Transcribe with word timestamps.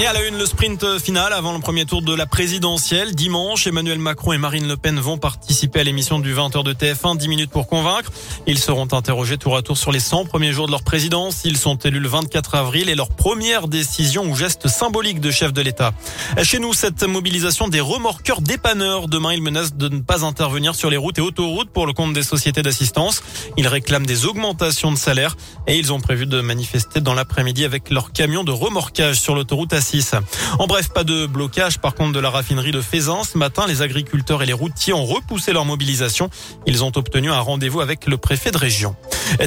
Et 0.00 0.06
à 0.06 0.12
la 0.12 0.24
une, 0.24 0.38
le 0.38 0.46
sprint 0.46 1.00
final 1.00 1.32
avant 1.32 1.52
le 1.52 1.58
premier 1.58 1.84
tour 1.84 2.02
de 2.02 2.14
la 2.14 2.24
présidentielle. 2.24 3.16
Dimanche, 3.16 3.66
Emmanuel 3.66 3.98
Macron 3.98 4.32
et 4.32 4.38
Marine 4.38 4.68
Le 4.68 4.76
Pen 4.76 4.96
vont 5.00 5.18
participer 5.18 5.80
à 5.80 5.82
l'émission 5.82 6.20
du 6.20 6.32
20h 6.32 6.62
de 6.62 6.72
TF1, 6.72 7.16
10 7.16 7.26
minutes 7.26 7.50
pour 7.50 7.66
convaincre. 7.66 8.12
Ils 8.46 8.60
seront 8.60 8.86
interrogés 8.92 9.38
tour 9.38 9.56
à 9.56 9.62
tour 9.62 9.76
sur 9.76 9.90
les 9.90 9.98
100 9.98 10.26
premiers 10.26 10.52
jours 10.52 10.66
de 10.66 10.70
leur 10.70 10.84
présidence. 10.84 11.40
Ils 11.44 11.56
sont 11.56 11.74
élus 11.78 11.98
le 11.98 12.08
24 12.08 12.54
avril 12.54 12.88
et 12.88 12.94
leur 12.94 13.08
première 13.08 13.66
décision 13.66 14.22
ou 14.30 14.36
geste 14.36 14.68
symbolique 14.68 15.20
de 15.20 15.32
chef 15.32 15.52
de 15.52 15.62
l'État. 15.62 15.92
Chez 16.44 16.60
nous, 16.60 16.74
cette 16.74 17.02
mobilisation 17.02 17.66
des 17.66 17.80
remorqueurs 17.80 18.40
dépanneurs. 18.40 19.08
Demain, 19.08 19.32
ils 19.32 19.42
menacent 19.42 19.74
de 19.74 19.88
ne 19.88 19.98
pas 19.98 20.24
intervenir 20.24 20.76
sur 20.76 20.90
les 20.90 20.96
routes 20.96 21.18
et 21.18 21.22
autoroutes 21.22 21.70
pour 21.70 21.88
le 21.88 21.92
compte 21.92 22.12
des 22.12 22.22
sociétés 22.22 22.62
d'assistance. 22.62 23.20
Ils 23.56 23.66
réclament 23.66 24.06
des 24.06 24.26
augmentations 24.26 24.92
de 24.92 24.96
salaire 24.96 25.36
et 25.66 25.76
ils 25.76 25.92
ont 25.92 25.98
prévu 25.98 26.26
de 26.26 26.40
manifester 26.40 27.00
dans 27.00 27.14
l'après-midi 27.14 27.64
avec 27.64 27.90
leur 27.90 28.12
camion 28.12 28.44
de 28.44 28.52
remorquage 28.52 29.20
sur 29.20 29.34
l'autoroute 29.34 29.72
A6. 29.88 30.20
En 30.58 30.66
bref, 30.66 30.90
pas 30.90 31.04
de 31.04 31.26
blocage 31.26 31.78
par 31.78 31.94
contre 31.94 32.12
de 32.12 32.20
la 32.20 32.30
raffinerie 32.30 32.72
de 32.72 32.80
Faisan. 32.80 33.24
Ce 33.24 33.38
matin, 33.38 33.66
les 33.66 33.82
agriculteurs 33.82 34.42
et 34.42 34.46
les 34.46 34.52
routiers 34.52 34.92
ont 34.92 35.04
repoussé 35.04 35.52
leur 35.52 35.64
mobilisation. 35.64 36.30
Ils 36.66 36.84
ont 36.84 36.92
obtenu 36.96 37.30
un 37.30 37.40
rendez-vous 37.40 37.80
avec 37.80 38.06
le 38.06 38.16
préfet 38.16 38.50
de 38.50 38.58
région. 38.58 38.96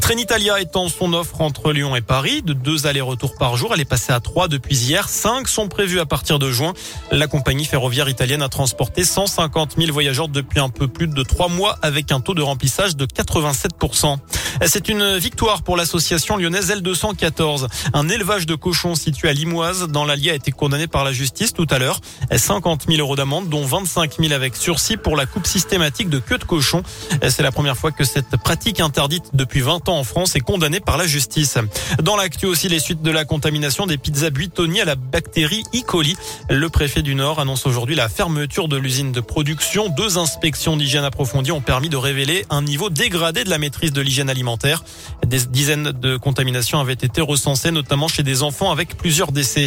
Trenitalia 0.00 0.60
étend 0.60 0.88
son 0.88 1.12
offre 1.12 1.40
entre 1.40 1.72
Lyon 1.72 1.96
et 1.96 2.00
Paris 2.00 2.42
de 2.42 2.52
deux 2.52 2.86
allers-retours 2.86 3.34
par 3.34 3.56
jour. 3.56 3.72
Elle 3.74 3.80
est 3.80 3.84
passée 3.84 4.12
à 4.12 4.20
trois 4.20 4.48
depuis 4.48 4.76
hier. 4.76 5.08
Cinq 5.08 5.48
sont 5.48 5.68
prévus 5.68 6.00
à 6.00 6.06
partir 6.06 6.38
de 6.38 6.50
juin. 6.50 6.74
La 7.10 7.26
compagnie 7.26 7.64
ferroviaire 7.64 8.08
italienne 8.08 8.42
a 8.42 8.48
transporté 8.48 9.04
150 9.04 9.76
000 9.78 9.92
voyageurs 9.92 10.28
depuis 10.28 10.60
un 10.60 10.68
peu 10.68 10.86
plus 10.88 11.06
de 11.06 11.22
trois 11.22 11.48
mois 11.48 11.78
avec 11.82 12.12
un 12.12 12.20
taux 12.20 12.34
de 12.34 12.42
remplissage 12.42 12.96
de 12.96 13.06
87%. 13.06 14.18
C'est 14.66 14.88
une 14.88 15.16
victoire 15.16 15.62
pour 15.62 15.76
l'association 15.76 16.36
lyonnaise 16.36 16.70
L214. 16.70 17.68
Un 17.94 18.08
élevage 18.08 18.46
de 18.46 18.54
cochons 18.54 18.94
situé 18.94 19.28
à 19.28 19.32
Limoise 19.32 19.88
dans 19.88 20.04
l'Allier 20.04 20.30
a 20.30 20.34
été 20.34 20.50
condamné 20.50 20.86
par 20.86 21.04
la 21.04 21.12
justice 21.12 21.52
tout 21.52 21.66
à 21.70 21.78
l'heure. 21.78 22.00
50 22.34 22.86
000 22.88 22.98
euros 22.98 23.16
d'amende, 23.16 23.48
dont 23.48 23.64
25 23.64 24.16
000 24.20 24.32
avec 24.32 24.56
sursis 24.56 24.96
pour 24.96 25.16
la 25.16 25.26
coupe 25.26 25.46
systématique 25.46 26.10
de 26.10 26.18
queue 26.18 26.38
de 26.38 26.44
cochon. 26.44 26.82
C'est 27.28 27.42
la 27.42 27.52
première 27.52 27.76
fois 27.76 27.92
que 27.92 28.04
cette 28.04 28.36
pratique 28.36 28.80
interdite 28.80 29.30
depuis 29.32 29.60
20 29.60 29.69
ans 29.70 29.98
en 29.98 30.04
France 30.04 30.36
est 30.36 30.40
condamnée 30.40 30.80
par 30.80 30.96
la 30.96 31.06
justice. 31.06 31.58
Dans 32.02 32.16
l'actu 32.16 32.46
aussi, 32.46 32.68
les 32.68 32.78
suites 32.78 33.02
de 33.02 33.10
la 33.10 33.24
contamination 33.24 33.86
des 33.86 33.98
pizzas 33.98 34.30
buitoni 34.30 34.80
à 34.80 34.84
la 34.84 34.96
bactérie 34.96 35.62
E. 35.74 35.82
coli. 35.86 36.16
Le 36.48 36.68
préfet 36.68 37.02
du 37.02 37.14
Nord 37.14 37.40
annonce 37.40 37.66
aujourd'hui 37.66 37.94
la 37.94 38.08
fermeture 38.08 38.68
de 38.68 38.76
l'usine 38.76 39.12
de 39.12 39.20
production. 39.20 39.88
Deux 39.88 40.18
inspections 40.18 40.76
d'hygiène 40.76 41.04
approfondies 41.04 41.52
ont 41.52 41.60
permis 41.60 41.88
de 41.88 41.96
révéler 41.96 42.44
un 42.50 42.62
niveau 42.62 42.90
dégradé 42.90 43.44
de 43.44 43.50
la 43.50 43.58
maîtrise 43.58 43.92
de 43.92 44.00
l'hygiène 44.00 44.30
alimentaire 44.30 44.82
des 45.30 45.46
dizaines 45.46 45.92
de 45.92 46.16
contaminations 46.16 46.80
avaient 46.80 46.92
été 46.92 47.20
recensées, 47.20 47.70
notamment 47.70 48.08
chez 48.08 48.22
des 48.22 48.42
enfants 48.42 48.72
avec 48.72 48.96
plusieurs 48.96 49.30
décès. 49.32 49.66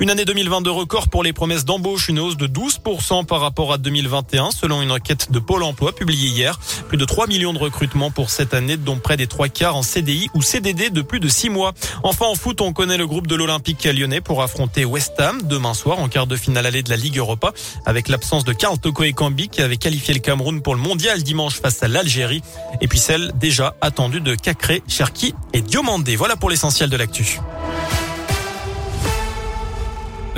Une 0.00 0.10
année 0.10 0.26
2022 0.26 0.70
record 0.70 1.08
pour 1.08 1.22
les 1.24 1.32
promesses 1.32 1.64
d'embauche, 1.64 2.08
une 2.08 2.18
hausse 2.18 2.36
de 2.36 2.46
12% 2.46 3.24
par 3.24 3.40
rapport 3.40 3.72
à 3.72 3.78
2021, 3.78 4.50
selon 4.50 4.82
une 4.82 4.92
enquête 4.92 5.32
de 5.32 5.38
Pôle 5.38 5.62
emploi 5.62 5.94
publiée 5.94 6.28
hier. 6.28 6.60
Plus 6.88 6.98
de 6.98 7.04
3 7.06 7.26
millions 7.26 7.54
de 7.54 7.58
recrutements 7.58 8.10
pour 8.10 8.28
cette 8.28 8.52
année, 8.52 8.76
dont 8.76 8.98
près 8.98 9.16
des 9.16 9.26
trois 9.38 9.48
quarts 9.48 9.76
en 9.76 9.84
CDI 9.84 10.28
ou 10.34 10.42
CDD 10.42 10.90
de 10.90 11.00
plus 11.00 11.20
de 11.20 11.28
6 11.28 11.48
mois. 11.48 11.72
Enfin, 12.02 12.26
en 12.26 12.34
foot, 12.34 12.60
on 12.60 12.72
connaît 12.72 12.96
le 12.96 13.06
groupe 13.06 13.28
de 13.28 13.36
l'Olympique 13.36 13.84
lyonnais 13.84 14.20
pour 14.20 14.42
affronter 14.42 14.84
West 14.84 15.12
Ham 15.20 15.42
demain 15.44 15.74
soir 15.74 16.00
en 16.00 16.08
quart 16.08 16.26
de 16.26 16.34
finale 16.34 16.66
allée 16.66 16.82
de 16.82 16.90
la 16.90 16.96
Ligue 16.96 17.18
Europa, 17.18 17.52
avec 17.86 18.08
l'absence 18.08 18.42
de 18.42 18.52
Karl 18.52 18.76
Toko 18.78 19.04
et 19.04 19.12
Kambi 19.12 19.48
qui 19.48 19.62
avait 19.62 19.76
qualifié 19.76 20.12
le 20.12 20.18
Cameroun 20.18 20.60
pour 20.60 20.74
le 20.74 20.80
mondial 20.80 21.22
dimanche 21.22 21.60
face 21.60 21.80
à 21.84 21.86
l'Algérie. 21.86 22.42
Et 22.80 22.88
puis 22.88 22.98
celle 22.98 23.30
déjà 23.36 23.76
attendue 23.80 24.20
de 24.20 24.34
Cacré, 24.34 24.82
Cherki 24.88 25.36
et 25.52 25.60
Diomandé. 25.60 26.16
Voilà 26.16 26.34
pour 26.34 26.50
l'essentiel 26.50 26.90
de 26.90 26.96
l'actu. 26.96 27.38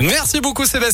Merci 0.01 0.41
beaucoup 0.41 0.65
Sébastien. 0.65 0.91